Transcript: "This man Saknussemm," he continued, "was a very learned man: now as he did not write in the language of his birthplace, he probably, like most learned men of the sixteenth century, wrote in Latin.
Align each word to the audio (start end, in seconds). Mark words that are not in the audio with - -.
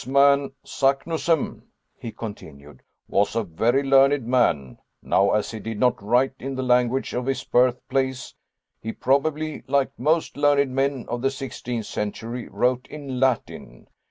"This 0.03 0.07
man 0.07 0.51
Saknussemm," 0.65 1.61
he 1.95 2.11
continued, 2.11 2.81
"was 3.07 3.35
a 3.35 3.43
very 3.43 3.83
learned 3.83 4.25
man: 4.25 4.79
now 5.03 5.29
as 5.29 5.51
he 5.51 5.59
did 5.59 5.79
not 5.79 6.01
write 6.01 6.33
in 6.39 6.55
the 6.55 6.63
language 6.63 7.13
of 7.13 7.27
his 7.27 7.43
birthplace, 7.43 8.33
he 8.81 8.93
probably, 8.93 9.61
like 9.67 9.91
most 9.99 10.37
learned 10.37 10.71
men 10.71 11.05
of 11.07 11.21
the 11.21 11.29
sixteenth 11.29 11.85
century, 11.85 12.47
wrote 12.49 12.87
in 12.89 13.19
Latin. 13.19 13.87